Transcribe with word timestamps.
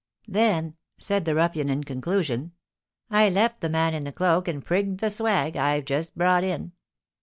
Then," 0.27 0.77
said 0.97 1.25
the 1.25 1.35
ruffian, 1.35 1.69
in 1.69 1.83
conclusion, 1.83 2.53
"I 3.11 3.29
left 3.29 3.61
the 3.61 3.69
man 3.69 3.93
in 3.93 4.03
the 4.05 4.11
cloak, 4.11 4.47
and 4.47 4.65
'prigged 4.65 4.99
the 4.99 5.11
swag' 5.11 5.55
I've 5.55 5.85
just 5.85 6.17
brought 6.17 6.43
in." 6.43 6.71